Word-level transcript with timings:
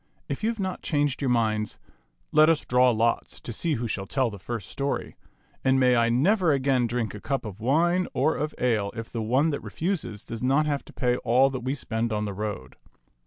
If 0.27 0.41
you 0.43 0.49
have 0.49 0.59
not 0.59 0.81
changed 0.81 1.21
your 1.21 1.29
minds, 1.29 1.77
let 2.31 2.49
us 2.49 2.65
draw 2.65 2.89
lots 2.89 3.39
to 3.39 3.53
see 3.53 3.75
who 3.75 3.87
shall 3.87 4.07
tell 4.07 4.31
the 4.31 4.39
first 4.39 4.67
story; 4.67 5.15
and 5.63 5.79
may 5.79 5.95
I 5.95 6.09
never 6.09 6.51
again 6.51 6.87
drink 6.87 7.13
a 7.13 7.21
cup 7.21 7.45
of 7.45 7.59
wine 7.59 8.07
or 8.11 8.35
of 8.35 8.55
ale 8.57 8.89
if 8.95 9.11
the 9.11 9.21
one 9.21 9.51
that 9.51 9.61
refuses 9.61 10.23
does 10.23 10.41
not 10.41 10.65
have 10.65 10.83
to 10.85 10.91
pay 10.93 11.17
all 11.17 11.51
that 11.51 11.59
we 11.59 11.75
spend 11.75 12.11
on 12.11 12.25
the 12.25 12.33
road. 12.33 12.77